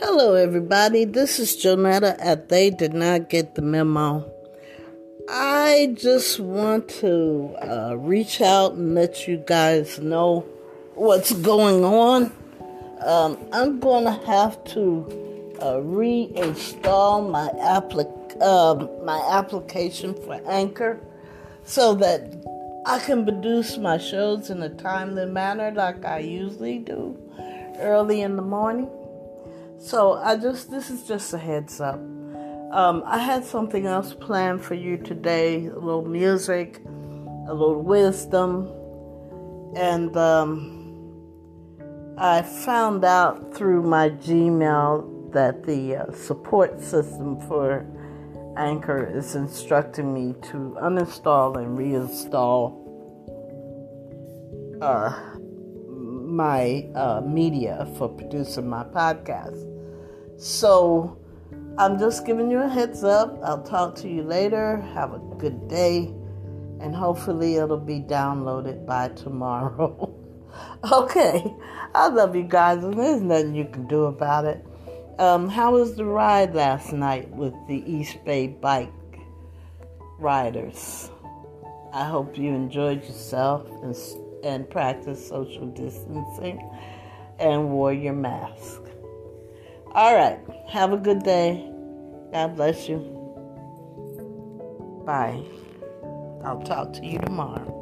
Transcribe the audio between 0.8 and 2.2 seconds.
This is Jonetta